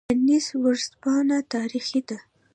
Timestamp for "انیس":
0.11-0.45